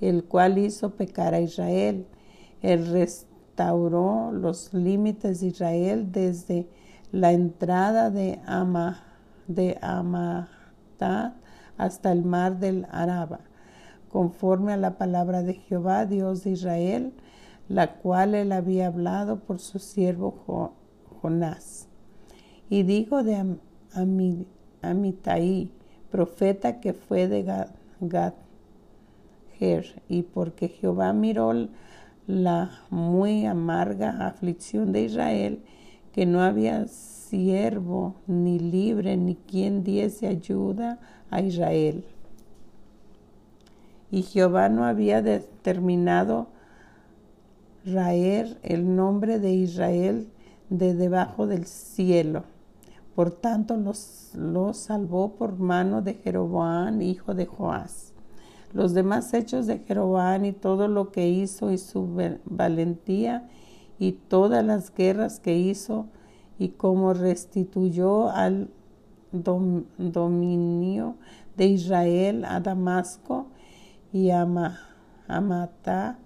el 0.00 0.24
cual 0.24 0.58
hizo 0.58 0.90
pecar 0.90 1.34
a 1.34 1.40
Israel. 1.40 2.06
Él 2.60 2.86
restauró 2.86 4.30
los 4.32 4.74
límites 4.74 5.40
de 5.40 5.46
Israel 5.48 6.12
desde 6.12 6.68
la 7.10 7.32
entrada 7.32 8.10
de 8.10 8.40
Ama, 8.46 9.04
de 9.46 9.78
hasta 11.78 12.12
el 12.12 12.24
mar 12.24 12.58
del 12.58 12.86
Araba, 12.90 13.40
conforme 14.10 14.72
a 14.72 14.76
la 14.76 14.98
palabra 14.98 15.42
de 15.42 15.54
Jehová, 15.54 16.04
Dios 16.04 16.44
de 16.44 16.50
Israel, 16.50 17.12
la 17.68 17.94
cual 17.94 18.34
él 18.34 18.52
había 18.52 18.86
hablado 18.86 19.40
por 19.40 19.58
su 19.58 19.78
siervo 19.78 20.74
Jonás. 21.20 21.88
Y 22.70 22.82
dijo 22.82 23.22
de 23.22 23.56
Amitai, 24.82 25.70
profeta 26.10 26.80
que 26.80 26.92
fue 26.94 27.28
de 27.28 27.42
Gadher, 28.00 28.34
y 30.08 30.22
porque 30.22 30.68
Jehová 30.68 31.12
miró 31.12 31.52
la 32.26 32.70
muy 32.90 33.44
amarga 33.46 34.26
aflicción 34.26 34.92
de 34.92 35.02
Israel, 35.02 35.62
que 36.12 36.26
no 36.26 36.42
había 36.42 36.86
siervo 36.86 38.14
ni 38.26 38.58
libre 38.58 39.16
ni 39.16 39.34
quien 39.34 39.84
diese 39.84 40.26
ayuda 40.26 40.98
a 41.30 41.40
Israel. 41.40 42.04
Y 44.10 44.22
Jehová 44.22 44.68
no 44.68 44.84
había 44.84 45.20
determinado 45.20 46.48
raer 47.92 48.58
el 48.62 48.94
nombre 48.96 49.38
de 49.38 49.52
Israel 49.52 50.28
de 50.70 50.94
debajo 50.94 51.46
del 51.46 51.66
cielo. 51.66 52.44
Por 53.14 53.30
tanto, 53.30 53.76
los, 53.76 54.30
salvó 54.76 55.34
por 55.34 55.58
mano 55.58 56.02
de 56.02 56.14
Jeroboam, 56.14 57.02
hijo 57.02 57.34
de 57.34 57.46
Joás. 57.46 58.12
Los 58.72 58.94
demás 58.94 59.34
hechos 59.34 59.66
de 59.66 59.78
Jeroboam 59.78 60.44
y 60.44 60.52
todo 60.52 60.88
lo 60.88 61.10
que 61.10 61.28
hizo 61.28 61.72
y 61.72 61.78
su 61.78 62.08
valentía 62.44 63.48
y 63.98 64.12
todas 64.12 64.64
las 64.64 64.94
guerras 64.94 65.40
que 65.40 65.58
hizo 65.58 66.06
y 66.58 66.68
cómo 66.68 67.14
restituyó 67.14 68.30
al 68.30 68.70
dominio 69.32 71.16
de 71.56 71.66
Israel 71.66 72.44
a 72.44 72.60
Damasco 72.60 73.48
y 74.12 74.30
a, 74.30 74.42
a 75.26 75.40
Matá 75.40 76.18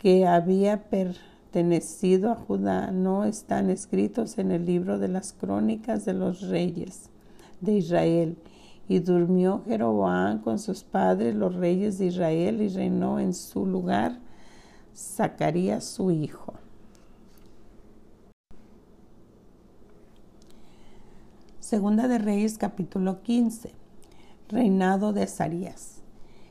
que 0.00 0.26
había 0.26 0.84
pertenecido 0.88 2.32
a 2.32 2.34
Judá 2.34 2.90
no 2.90 3.24
están 3.24 3.68
escritos 3.68 4.38
en 4.38 4.50
el 4.50 4.64
libro 4.64 4.98
de 4.98 5.08
las 5.08 5.34
crónicas 5.34 6.06
de 6.06 6.14
los 6.14 6.40
reyes 6.40 7.10
de 7.60 7.74
Israel. 7.74 8.38
Y 8.88 9.00
durmió 9.00 9.62
Jeroboam 9.66 10.40
con 10.40 10.58
sus 10.58 10.84
padres, 10.84 11.34
los 11.34 11.54
reyes 11.54 11.98
de 11.98 12.06
Israel, 12.06 12.62
y 12.62 12.68
reinó 12.68 13.20
en 13.20 13.34
su 13.34 13.66
lugar 13.66 14.18
Zacarías 14.96 15.84
su 15.84 16.10
hijo. 16.10 16.54
Segunda 21.60 22.08
de 22.08 22.18
Reyes 22.18 22.56
capítulo 22.56 23.22
15. 23.22 23.70
Reinado 24.48 25.12
de 25.12 25.26
Zacarías. 25.26 25.99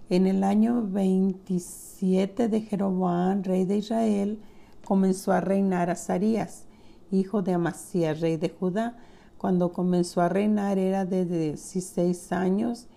En 0.10 0.28
el 0.28 0.44
año 0.44 0.88
27 0.88 2.48
de 2.48 2.62
Jeroboam, 2.62 3.44
rey 3.44 3.66
de 3.66 3.78
Israel, 3.78 4.40
comenzó 4.84 5.32
a 5.32 5.42
reinar 5.42 5.90
Azarías, 5.90 6.66
hijo 7.12 7.42
de 7.42 7.54
Amasías, 7.54 8.20
rey 8.20 8.38
de 8.38 8.50
Judá. 8.50 8.98
Cuando 9.38 9.72
comenzó 9.72 10.22
a 10.22 10.30
reinar 10.30 10.78
era 10.78 11.06
de 11.06 11.26
16 11.26 12.32
años 12.32 12.88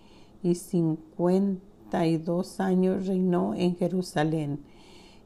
y 0.42 0.54
50 0.54 1.72
treinta 1.92 2.06
y 2.06 2.16
dos 2.16 2.58
años 2.58 3.06
reinó 3.06 3.54
en 3.54 3.76
Jerusalén. 3.76 4.60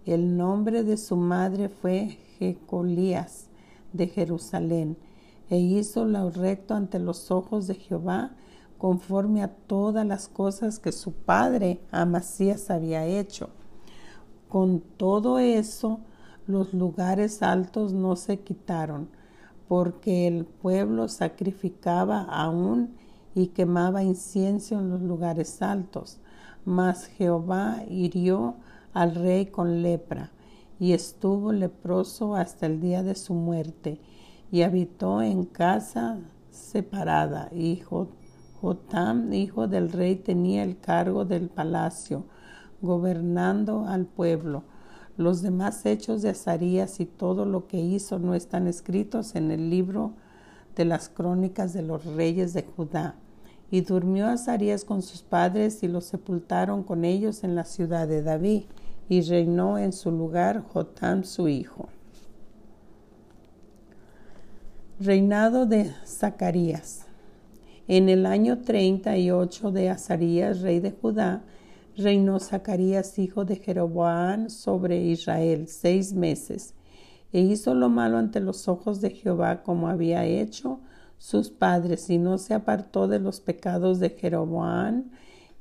El 0.05 0.37
nombre 0.37 0.83
de 0.83 0.97
su 0.97 1.16
madre 1.16 1.69
fue 1.69 2.19
Jecolías 2.38 3.47
de 3.93 4.09
Jerusalén, 4.09 4.97
e 5.49 5.59
hizo 5.59 6.05
lo 6.05 6.28
recto 6.31 6.75
ante 6.75 6.99
los 6.99 7.31
ojos 7.31 7.69
de 7.69 7.76
Jehová, 7.76 8.33
conforme 8.87 9.43
a 9.43 9.49
todas 9.49 10.07
las 10.07 10.28
cosas 10.28 10.78
que 10.78 10.93
su 10.93 11.11
padre 11.11 11.81
Amasías 11.90 12.71
había 12.71 13.05
hecho. 13.05 13.50
Con 14.49 14.78
todo 14.78 15.40
eso, 15.40 15.99
los 16.47 16.73
lugares 16.73 17.43
altos 17.43 17.93
no 17.93 18.14
se 18.14 18.38
quitaron, 18.38 19.09
porque 19.66 20.28
el 20.28 20.45
pueblo 20.45 21.09
sacrificaba 21.09 22.21
aún 22.21 22.95
y 23.35 23.49
quemaba 23.49 24.05
incienso 24.05 24.78
en 24.78 24.90
los 24.90 25.02
lugares 25.02 25.62
altos. 25.62 26.21
Mas 26.64 27.07
Jehová 27.07 27.83
hirió 27.90 28.55
al 28.93 29.16
rey 29.16 29.47
con 29.47 29.83
lepra, 29.83 30.31
y 30.78 30.93
estuvo 30.93 31.50
leproso 31.50 32.37
hasta 32.37 32.66
el 32.66 32.81
día 32.81 33.02
de 33.02 33.16
su 33.16 33.35
muerte, 33.35 34.00
y 34.52 34.62
habitó 34.62 35.23
en 35.23 35.43
casa 35.43 36.21
separada. 36.52 37.49
Y 37.52 37.83
Jotam, 38.61 39.33
hijo 39.33 39.69
del 39.69 39.93
rey, 39.93 40.17
tenía 40.17 40.63
el 40.63 40.79
cargo 40.79 41.25
del 41.25 41.49
palacio, 41.49 42.25
gobernando 42.81 43.87
al 43.87 44.07
pueblo. 44.07 44.65
Los 45.17 45.43
demás 45.43 45.85
hechos 45.87 46.23
de 46.23 46.31
Azarías 46.31 47.01
y 47.01 47.07
todo 47.07 47.47
lo 47.47 47.67
que 47.67 47.79
hizo 47.79 48.19
no 48.19 48.35
están 48.35 48.67
escritos 48.67 49.35
en 49.35 49.51
el 49.51 49.71
libro 49.71 50.13
de 50.75 50.85
las 50.85 51.09
crónicas 51.09 51.73
de 51.73 51.83
los 51.83 52.05
reyes 52.05 52.53
de 52.53 52.63
Judá. 52.63 53.15
Y 53.71 53.81
durmió 53.81 54.27
Azarías 54.29 54.85
con 54.85 55.03
sus 55.03 55.23
padres 55.23 55.83
y 55.83 55.89
los 55.89 56.05
sepultaron 56.05 56.83
con 56.83 57.05
ellos 57.05 57.45
en 57.45 57.55
la 57.55 57.65
ciudad 57.65 58.07
de 58.07 58.23
David, 58.23 58.65
y 59.09 59.21
reinó 59.23 59.79
en 59.79 59.93
su 59.93 60.11
lugar 60.11 60.65
Jotam 60.73 61.23
su 61.25 61.49
hijo. 61.49 61.89
Reinado 64.99 65.67
de 65.67 65.93
Zacarías. 66.05 67.06
En 67.88 68.09
el 68.09 68.26
año 68.26 68.62
treinta 68.62 69.16
y 69.16 69.31
ocho 69.31 69.71
de 69.71 69.90
Azarías, 69.90 70.61
rey 70.61 70.81
de 70.81 70.90
Judá, 70.90 71.45
reinó 71.97 72.40
Zacarías, 72.40 73.16
hijo 73.21 73.45
de 73.45 73.57
Jeroboam, 73.57 74.50
sobre 74.50 75.05
Israel 75.05 75.69
seis 75.69 76.12
meses, 76.12 76.75
e 77.33 77.40
hizo 77.40 77.76
lo 77.76 77.88
malo 77.88 78.19
ante 78.19 78.40
los 78.40 78.66
ojos 78.66 79.00
de 79.00 79.11
Jehová 79.11 79.62
como 79.62 79.87
había 79.87 80.25
hecho 80.25 80.81
sus 81.19 81.50
padres, 81.50 82.11
y 82.11 82.19
no 82.19 82.38
se 82.38 82.55
apartó 82.55 83.07
de 83.07 83.21
los 83.21 83.40
pecados 83.40 84.00
de 84.00 84.11
Jeroboam, 84.11 85.05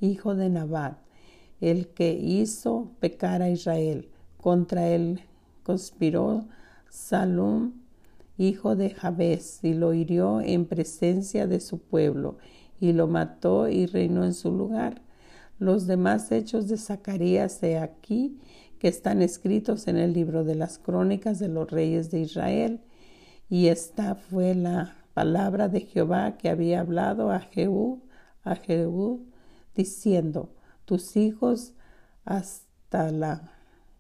hijo 0.01 0.33
de 0.33 0.49
Nabat, 0.49 0.97
el 1.61 1.89
que 1.89 2.13
hizo 2.13 2.91
pecar 2.99 3.43
a 3.43 3.51
Israel. 3.51 4.09
Contra 4.41 4.87
él 4.89 5.21
conspiró 5.63 6.45
Salum, 6.89 7.73
hijo 8.37 8.75
de 8.75 8.89
Jabez, 8.91 9.63
y 9.63 9.73
lo 9.73 9.93
hirió 9.93 10.41
en 10.41 10.65
presencia 10.65 11.47
de 11.47 11.59
su 11.59 11.79
pueblo, 11.79 12.37
y 12.79 12.93
lo 12.93 13.07
mató 13.07 13.67
y 13.67 13.85
reinó 13.85 14.23
en 14.23 14.33
su 14.33 14.51
lugar. 14.51 15.01
Los 15.57 15.87
demás 15.87 16.31
hechos 16.31 16.67
de 16.67 16.77
Zacarías 16.77 17.61
de 17.61 17.77
aquí 17.77 18.39
que 18.79 18.89
están 18.89 19.21
escritos 19.21 19.87
en 19.87 19.97
el 19.97 20.13
libro 20.13 20.43
de 20.43 20.55
las 20.55 20.77
crónicas 20.77 21.39
de 21.39 21.47
los 21.47 21.71
reyes 21.71 22.11
de 22.11 22.19
Israel. 22.19 22.81
Y 23.49 23.67
esta 23.67 24.15
fue 24.15 24.53
la 24.53 24.95
palabra 25.13 25.69
de 25.69 25.81
Jehová 25.81 26.37
que 26.37 26.49
había 26.49 26.81
hablado 26.81 27.31
a 27.31 27.39
Jehú, 27.39 28.03
a 28.43 28.55
Jehú, 28.55 29.25
diciendo, 29.75 30.53
tus 30.83 31.15
hijos 31.15 31.73
hasta 32.25 33.11
la 33.11 33.51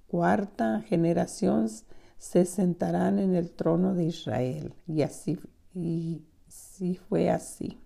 cuarta 0.07 0.81
generación 0.81 1.67
se 2.17 2.45
sentarán 2.45 3.19
en 3.19 3.35
el 3.35 3.51
trono 3.51 3.93
de 3.93 4.05
Israel. 4.05 4.73
Y 4.87 5.01
así, 5.01 5.37
y 5.73 6.23
sí 6.47 6.95
fue 6.95 7.29
así. 7.29 7.79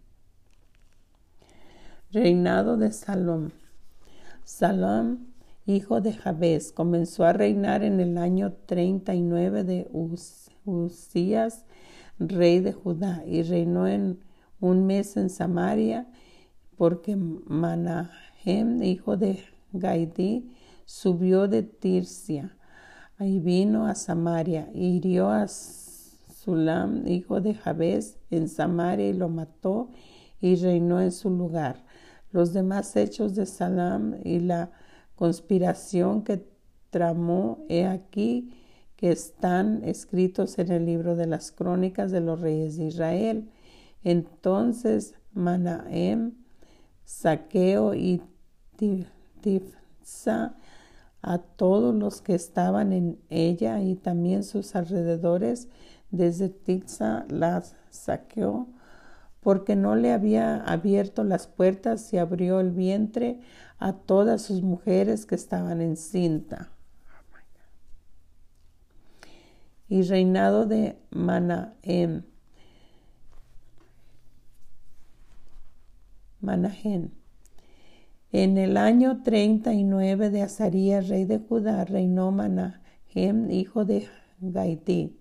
Reinado 2.12 2.78
de 2.78 2.92
Salom. 2.92 3.50
Salom, 4.44 5.28
hijo 5.66 6.02
de 6.02 6.14
Jabez, 6.14 6.72
comenzó 6.72 7.26
a 7.26 7.34
reinar 7.34 7.84
en 7.84 8.00
el 8.00 8.18
año 8.18 8.54
39 8.66 9.64
de 9.64 9.90
Usías, 10.66 11.66
rey 12.18 12.60
de 12.60 12.74
Judá, 12.74 13.24
y 13.28 13.44
reinó 13.44 13.88
en 13.88 14.20
un 14.60 14.86
mes 14.88 15.18
en 15.18 15.30
Samaria, 15.30 16.08
porque 16.78 17.16
Manahem, 17.16 18.82
hijo 18.82 19.18
de 19.18 19.44
Gaidí, 19.72 20.50
subió 20.86 21.48
de 21.48 21.62
Tirsia 21.62 22.56
y 23.20 23.40
vino 23.40 23.86
a 23.86 23.96
Samaria, 23.96 24.70
y 24.74 24.98
hirió 24.98 25.30
a 25.30 25.48
Sulam, 25.48 27.08
hijo 27.08 27.42
de 27.42 27.54
Jabez, 27.54 28.18
en 28.32 28.48
Samaria, 28.48 29.10
y 29.10 29.14
lo 29.14 29.30
mató, 29.30 29.90
y 30.40 30.56
reinó 30.56 31.02
en 31.02 31.12
su 31.12 31.30
lugar 31.30 31.84
los 32.32 32.54
demás 32.54 32.96
hechos 32.96 33.36
de 33.36 33.46
Salam 33.46 34.16
y 34.24 34.40
la 34.40 34.72
conspiración 35.16 36.24
que 36.24 36.48
tramó, 36.90 37.66
he 37.70 37.86
aquí 37.86 38.54
que 38.96 39.12
están 39.12 39.84
escritos 39.84 40.60
en 40.60 40.72
el 40.72 40.86
libro 40.86 41.16
de 41.16 41.28
las 41.28 41.52
crónicas 41.52 42.12
de 42.12 42.22
los 42.22 42.42
reyes 42.42 42.78
de 42.78 42.86
Israel. 42.86 43.50
Entonces 44.04 45.16
Manaem, 45.34 46.34
Saqueo 47.06 47.94
y 47.94 48.22
Tifsa 49.42 50.56
a 51.22 51.40
todos 51.40 51.94
los 51.94 52.22
que 52.22 52.36
estaban 52.36 52.94
en 52.94 53.20
ella 53.30 53.82
y 53.82 53.96
también 53.96 54.44
sus 54.44 54.76
alrededores, 54.76 55.68
desde 56.12 56.50
Tifsa 56.50 57.26
las 57.30 57.76
saqueó 57.90 58.68
porque 59.42 59.76
no 59.76 59.96
le 59.96 60.12
había 60.12 60.58
abierto 60.58 61.24
las 61.24 61.48
puertas 61.48 62.12
y 62.14 62.18
abrió 62.18 62.60
el 62.60 62.72
vientre 62.72 63.40
a 63.78 63.94
todas 63.94 64.42
sus 64.42 64.62
mujeres 64.62 65.26
que 65.26 65.36
estaban 65.36 65.82
en 65.82 65.96
cinta. 65.96 66.72
Y 69.88 70.04
reinado 70.04 70.66
de 70.66 71.00
Manahem, 71.10 72.24
Manahem. 76.42 77.19
En 78.32 78.60
el 78.60 78.78
año 78.78 79.24
treinta 79.24 79.74
y 79.74 79.84
nueve 79.84 80.30
de 80.30 80.44
Azarías, 80.44 81.08
rey 81.08 81.26
de 81.26 81.40
Judá, 81.40 81.84
reinó 81.86 82.32
Manahem, 82.32 83.50
hijo 83.50 83.86
de 83.86 84.08
Gaití 84.40 85.18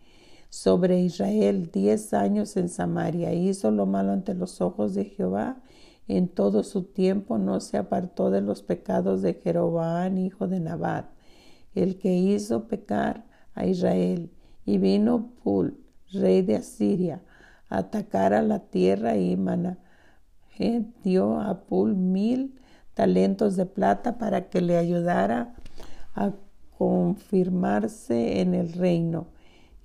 sobre 0.51 1.01
Israel 1.01 1.71
diez 1.73 2.13
años 2.13 2.55
en 2.59 2.69
Samaria. 2.69 3.33
Hizo 3.33 3.71
lo 3.71 3.87
malo 3.87 4.13
ante 4.13 4.35
los 4.35 4.61
ojos 4.61 4.95
de 4.95 5.07
Jehová. 5.07 5.63
En 6.07 6.29
todo 6.29 6.63
su 6.63 6.83
tiempo 6.83 7.39
no 7.39 7.61
se 7.61 7.79
apartó 7.79 8.31
de 8.31 8.43
los 8.43 8.63
pecados 8.63 9.23
de 9.23 9.33
Jeroboam, 9.33 10.19
hijo 10.19 10.47
de 10.47 10.61
Nabat, 10.61 11.07
el 11.75 11.97
que 11.97 12.15
hizo 12.15 12.69
pecar 12.69 13.25
a 13.55 13.65
Israel. 13.65 14.31
Y 14.67 14.77
vino 14.77 15.31
Pul, 15.43 15.79
rey 16.13 16.43
de 16.43 16.57
Asiria, 16.57 17.23
a 17.71 17.79
atacar 17.79 18.35
a 18.35 18.43
la 18.43 18.59
tierra 18.69 19.17
y 19.17 19.35
Manahem 19.35 20.93
dio 21.03 21.41
a 21.41 21.65
Pul 21.65 21.97
mil 21.97 22.55
talentos 22.99 23.55
de 23.55 23.65
plata 23.65 24.19
para 24.19 24.49
que 24.49 24.61
le 24.61 24.77
ayudara 24.77 25.55
a 26.17 26.33
confirmarse 26.77 28.41
en 28.41 28.55
el 28.55 28.73
reino 28.73 29.29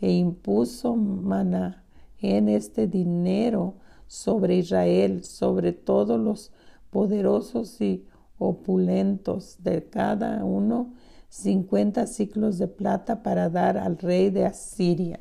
e 0.01 0.11
impuso 0.13 0.95
maná 0.95 1.83
en 2.19 2.49
este 2.49 2.87
dinero 2.87 3.75
sobre 4.07 4.55
Israel, 4.55 5.23
sobre 5.23 5.73
todos 5.73 6.19
los 6.19 6.51
poderosos 6.89 7.79
y 7.81 8.03
opulentos 8.39 9.57
de 9.59 9.87
cada 9.87 10.43
uno, 10.43 10.95
cincuenta 11.29 12.07
ciclos 12.07 12.57
de 12.57 12.67
plata 12.67 13.21
para 13.21 13.47
dar 13.47 13.77
al 13.77 13.99
rey 13.99 14.31
de 14.31 14.47
Asiria. 14.47 15.19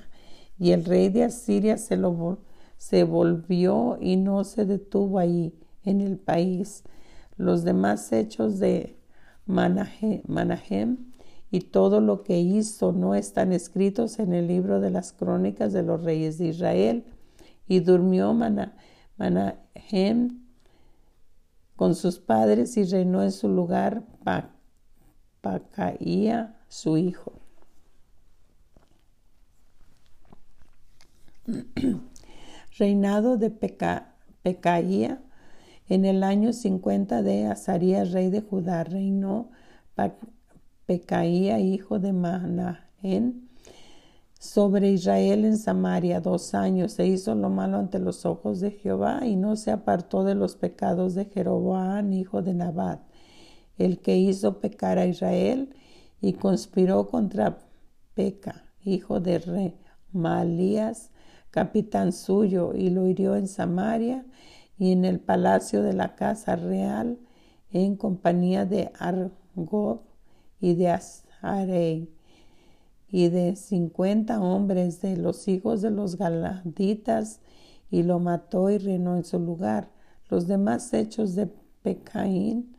Y 0.58 0.70
el 0.70 0.86
rey 0.86 1.10
de 1.10 1.24
Asiria 1.24 1.76
se, 1.76 1.98
lo, 1.98 2.38
se 2.78 3.04
volvió 3.04 3.98
y 4.00 4.16
no 4.16 4.44
se 4.44 4.64
detuvo 4.64 5.18
ahí 5.18 5.52
en 5.84 6.00
el 6.00 6.16
país. 6.16 6.84
Los 7.36 7.64
demás 7.64 8.12
hechos 8.12 8.58
de 8.58 8.98
Manahem 9.46 11.12
y 11.50 11.60
todo 11.60 12.00
lo 12.00 12.22
que 12.22 12.38
hizo 12.38 12.92
no 12.92 13.14
están 13.14 13.52
escritos 13.52 14.18
en 14.18 14.32
el 14.32 14.46
libro 14.46 14.80
de 14.80 14.90
las 14.90 15.12
crónicas 15.12 15.72
de 15.72 15.82
los 15.82 16.02
reyes 16.02 16.38
de 16.38 16.48
Israel. 16.48 17.04
Y 17.66 17.80
durmió 17.80 18.34
Manahem 19.16 20.42
con 21.76 21.94
sus 21.94 22.18
padres 22.18 22.76
y 22.76 22.84
reinó 22.84 23.22
en 23.22 23.32
su 23.32 23.48
lugar 23.48 24.04
Pacaía, 25.40 26.60
su 26.68 26.96
hijo. 26.96 27.32
Reinado 32.78 33.36
de 33.36 33.50
Pecaía 33.50 35.22
En 35.92 36.06
el 36.06 36.22
año 36.22 36.54
50 36.54 37.20
de 37.20 37.44
Azarías, 37.44 38.12
rey 38.12 38.30
de 38.30 38.40
Judá, 38.40 38.82
reinó 38.82 39.50
Pecaía, 40.86 41.60
hijo 41.60 41.98
de 41.98 42.14
Manaén, 42.14 43.50
sobre 44.38 44.90
Israel 44.90 45.44
en 45.44 45.58
Samaria 45.58 46.22
dos 46.22 46.54
años. 46.54 46.92
Se 46.92 47.06
hizo 47.06 47.34
lo 47.34 47.50
malo 47.50 47.76
ante 47.76 47.98
los 47.98 48.24
ojos 48.24 48.60
de 48.60 48.70
Jehová 48.70 49.26
y 49.26 49.36
no 49.36 49.54
se 49.54 49.70
apartó 49.70 50.24
de 50.24 50.34
los 50.34 50.56
pecados 50.56 51.14
de 51.14 51.26
Jeroboam, 51.26 52.10
hijo 52.14 52.40
de 52.40 52.54
Nabat, 52.54 53.02
el 53.76 53.98
que 53.98 54.16
hizo 54.16 54.60
pecar 54.60 54.96
a 54.96 55.04
Israel 55.04 55.76
y 56.22 56.32
conspiró 56.32 57.06
contra 57.08 57.58
Peca, 58.14 58.64
hijo 58.82 59.20
de 59.20 59.74
Remalías, 60.14 61.10
capitán 61.50 62.12
suyo, 62.12 62.72
y 62.74 62.88
lo 62.88 63.06
hirió 63.06 63.36
en 63.36 63.46
Samaria 63.46 64.24
y 64.78 64.92
en 64.92 65.04
el 65.04 65.20
palacio 65.20 65.82
de 65.82 65.92
la 65.92 66.14
casa 66.14 66.56
real 66.56 67.18
en 67.72 67.96
compañía 67.96 68.66
de 68.66 68.92
Argob 68.98 70.00
y 70.60 70.74
de 70.74 70.90
Azarei 70.90 72.08
y 73.08 73.28
de 73.28 73.56
cincuenta 73.56 74.40
hombres 74.40 75.02
de 75.02 75.16
los 75.16 75.48
hijos 75.48 75.82
de 75.82 75.90
los 75.90 76.16
galaditas 76.16 77.40
y 77.90 78.02
lo 78.02 78.18
mató 78.18 78.70
y 78.70 78.78
reinó 78.78 79.16
en 79.16 79.24
su 79.24 79.38
lugar. 79.38 79.90
Los 80.30 80.46
demás 80.46 80.92
hechos 80.94 81.34
de 81.34 81.48
Pecaín 81.82 82.74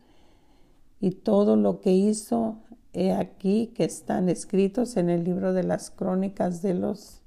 y 1.00 1.12
todo 1.12 1.56
lo 1.56 1.80
que 1.80 1.92
hizo 1.92 2.58
he 2.92 3.12
aquí 3.12 3.68
que 3.74 3.84
están 3.84 4.28
escritos 4.28 4.96
en 4.96 5.10
el 5.10 5.24
libro 5.24 5.52
de 5.52 5.64
las 5.64 5.90
crónicas 5.90 6.62
de 6.62 6.74
los 6.74 7.20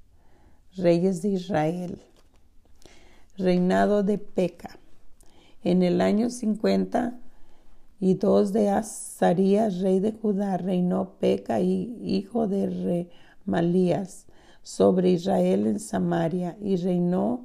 reyes 0.76 1.22
de 1.22 1.30
Israel. 1.30 2.02
Reinado 3.38 4.02
de 4.02 4.18
Peca. 4.18 4.80
En 5.62 5.84
el 5.84 6.00
año 6.00 6.28
50 6.28 7.20
y 8.00 8.14
dos 8.14 8.52
de 8.52 8.68
Azarías, 8.68 9.78
rey 9.78 10.00
de 10.00 10.10
Judá, 10.10 10.56
reinó 10.56 11.12
Peca, 11.20 11.60
hijo 11.60 12.48
de 12.48 13.06
Remalías, 13.46 14.26
sobre 14.64 15.10
Israel 15.10 15.68
en 15.68 15.78
Samaria, 15.78 16.56
y 16.60 16.74
reinó 16.78 17.44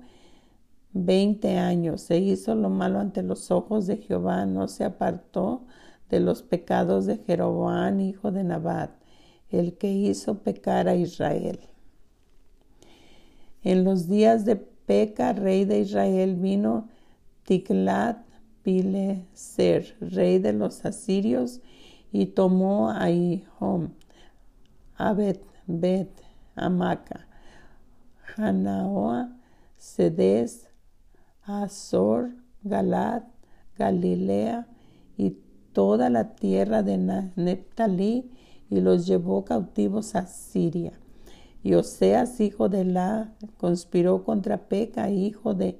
veinte 0.93 1.59
años. 1.59 2.01
Se 2.01 2.17
hizo 2.17 2.55
lo 2.55 2.71
malo 2.71 2.99
ante 2.99 3.21
los 3.21 3.51
ojos 3.51 3.85
de 3.85 3.97
Jehová, 3.97 4.47
no 4.47 4.67
se 4.67 4.85
apartó 4.85 5.61
de 6.09 6.19
los 6.19 6.41
pecados 6.41 7.05
de 7.05 7.17
Jeroboam, 7.17 7.99
hijo 7.99 8.31
de 8.31 8.43
Nabat, 8.43 8.89
el 9.51 9.77
que 9.77 9.91
hizo 9.91 10.39
pecar 10.39 10.87
a 10.87 10.95
Israel. 10.95 11.59
En 13.61 13.83
los 13.83 14.07
días 14.07 14.43
de 14.43 14.72
Peca, 14.85 15.33
rey 15.33 15.65
de 15.65 15.79
Israel, 15.79 16.35
vino 16.35 16.89
Tiglat 17.43 18.17
Pileser, 18.63 19.95
rey 19.99 20.39
de 20.39 20.53
los 20.53 20.85
asirios, 20.85 21.61
y 22.11 22.27
tomó 22.27 22.89
a 22.89 23.09
Ihom, 23.09 23.89
Abed, 24.95 25.39
Bet, 25.67 26.09
Amaca, 26.55 27.27
Hanaoa, 28.37 29.35
Sedes, 29.77 30.67
Azor, 31.43 32.31
Galad, 32.63 33.23
Galilea 33.77 34.67
y 35.17 35.37
toda 35.73 36.09
la 36.09 36.35
tierra 36.35 36.83
de 36.83 36.97
Neptalí 37.35 38.31
y 38.69 38.81
los 38.81 39.05
llevó 39.07 39.43
cautivos 39.43 40.15
a 40.15 40.25
Siria. 40.25 40.93
Y 41.63 41.75
Oseas, 41.75 42.41
hijo 42.41 42.67
de 42.67 42.83
La, 42.83 43.33
conspiró 43.57 44.25
contra 44.25 44.67
Peca, 44.67 45.09
hijo 45.09 45.53
de 45.53 45.79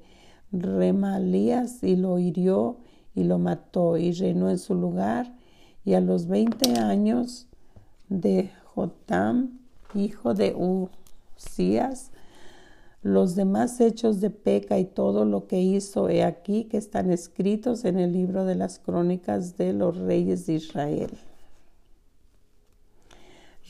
Remalías, 0.51 1.83
y 1.83 1.97
lo 1.97 2.19
hirió 2.19 2.77
y 3.13 3.25
lo 3.25 3.37
mató 3.37 3.97
y 3.97 4.13
reinó 4.13 4.49
en 4.49 4.59
su 4.59 4.75
lugar. 4.75 5.35
Y 5.83 5.93
a 5.93 6.01
los 6.01 6.27
veinte 6.27 6.79
años 6.79 7.47
de 8.07 8.49
Jotam, 8.63 9.59
hijo 9.93 10.33
de 10.33 10.55
Usías, 10.55 12.11
los 13.01 13.35
demás 13.35 13.81
hechos 13.81 14.21
de 14.21 14.29
Peca 14.29 14.79
y 14.79 14.85
todo 14.85 15.25
lo 15.25 15.47
que 15.47 15.61
hizo, 15.61 16.07
he 16.07 16.23
aquí 16.23 16.63
que 16.63 16.77
están 16.77 17.11
escritos 17.11 17.83
en 17.83 17.99
el 17.99 18.13
libro 18.13 18.45
de 18.45 18.55
las 18.55 18.79
crónicas 18.79 19.57
de 19.57 19.73
los 19.73 19.97
reyes 19.97 20.45
de 20.45 20.53
Israel. 20.53 21.11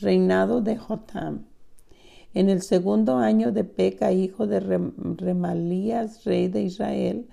Reinado 0.00 0.60
de 0.60 0.76
Jotam. 0.76 1.46
En 2.34 2.50
el 2.50 2.62
segundo 2.62 3.16
año 3.16 3.52
de 3.52 3.62
Peca, 3.62 4.10
hijo 4.10 4.48
de 4.48 4.58
Remalías, 4.58 6.24
rey 6.24 6.48
de 6.48 6.62
Israel, 6.62 7.28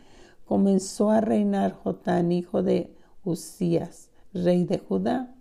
comenzó 0.45 1.09
a 1.09 1.21
reinar 1.21 1.73
Jotán, 1.73 2.31
hijo 2.31 2.61
de 2.61 2.93
Usías, 3.23 4.11
rey 4.31 4.63
de 4.63 4.77
Judá. 4.77 5.33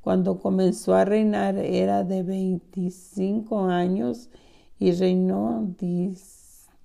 Cuando 0.00 0.38
comenzó 0.38 0.94
a 0.94 1.04
reinar 1.04 1.58
era 1.58 2.04
de 2.04 2.22
25 2.22 3.66
años 3.66 4.30
y 4.78 4.92
reinó 4.92 5.74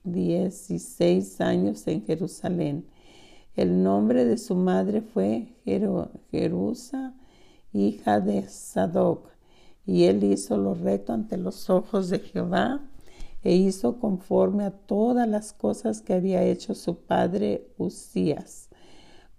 dieciséis 0.04 1.40
años 1.40 1.88
en 1.88 2.06
Jerusalén. 2.06 2.86
El 3.56 3.82
nombre 3.84 4.26
de 4.26 4.38
su 4.38 4.54
madre 4.54 5.02
fue 5.02 5.56
Jerusa, 5.64 7.16
hija 7.72 8.20
de 8.20 8.50
Sadoc, 8.50 9.37
y 9.88 10.04
él 10.04 10.24
hizo 10.24 10.58
lo 10.58 10.76
recto 10.76 11.14
ante 11.14 11.38
los 11.38 11.70
ojos 11.72 12.10
de 12.10 12.20
Jehová 12.20 12.82
e 13.42 13.56
hizo 13.56 14.00
conforme 14.00 14.66
a 14.66 14.72
todas 14.72 15.28
las 15.28 15.54
cosas 15.54 16.02
que 16.02 16.14
había 16.14 16.44
hecho 16.44 16.76
su 16.76 16.98
padre 17.06 17.74
Usías. 17.78 18.70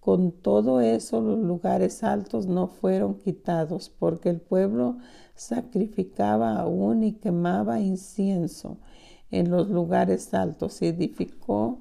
Con 0.00 0.32
todo 0.32 0.80
eso 0.80 1.20
los 1.20 1.38
lugares 1.38 2.02
altos 2.02 2.46
no 2.46 2.66
fueron 2.68 3.16
quitados, 3.16 3.90
porque 3.90 4.30
el 4.30 4.40
pueblo 4.40 4.96
sacrificaba 5.34 6.56
aún 6.56 7.04
y 7.04 7.12
quemaba 7.12 7.80
incienso 7.80 8.78
en 9.30 9.50
los 9.50 9.68
lugares 9.68 10.32
altos. 10.32 10.80
Edificó 10.80 11.80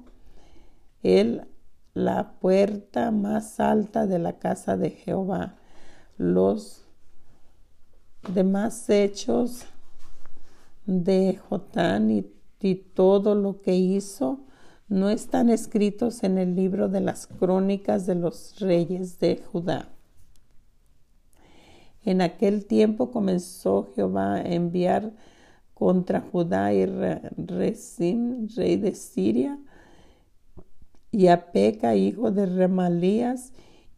él 1.02 1.48
la 1.94 2.38
puerta 2.38 3.12
más 3.12 3.60
alta 3.60 4.06
de 4.06 4.18
la 4.18 4.38
casa 4.38 4.76
de 4.76 4.90
Jehová. 4.90 5.56
Los 6.18 6.87
demás 8.34 8.88
hechos 8.90 9.64
de 10.86 11.38
Jotán 11.48 12.10
y, 12.10 12.26
todo 12.94 13.36
lo 13.36 13.60
que 13.60 13.76
hizo 13.76 14.40
no 14.88 15.10
están 15.10 15.48
escritos 15.48 16.24
en 16.24 16.38
el 16.38 16.56
libro 16.56 16.88
de 16.88 17.00
las 17.00 17.28
crónicas 17.28 18.04
de 18.04 18.16
los 18.16 18.58
reyes 18.58 19.20
de 19.20 19.36
Judá. 19.36 19.88
En 22.04 22.20
aquel 22.20 22.66
tiempo 22.66 23.12
comenzó 23.12 23.90
Jehová 23.94 24.34
a 24.34 24.42
enviar 24.42 25.12
contra 25.72 26.20
Judá 26.20 26.74
y 26.74 26.84
Rezim, 26.84 28.48
rey 28.56 28.76
de 28.76 28.96
Siria, 28.96 29.56
y 31.12 31.28
a 31.28 31.52
Peca, 31.52 31.94
hijo 31.94 32.32
de 32.32 32.46
Remalías, 32.46 33.52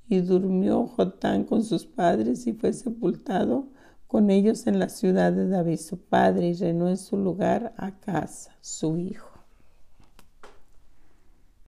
y 0.07 0.21
durmió 0.21 0.87
Jotán 0.87 1.45
con 1.45 1.65
sus 1.65 1.87
padres 1.87 2.47
y 2.47 2.53
fue 2.53 2.75
sepultado 2.75 3.69
con 4.11 4.29
ellos 4.29 4.67
en 4.67 4.81
la 4.81 4.89
ciudad 4.89 5.33
de 5.33 5.47
David 5.47 5.79
su 5.79 5.97
padre, 5.97 6.49
y 6.49 6.55
reinó 6.55 6.89
en 6.89 6.97
su 6.97 7.17
lugar 7.17 7.73
a 7.77 8.01
casa 8.01 8.57
su 8.61 8.99
hijo. 8.99 9.30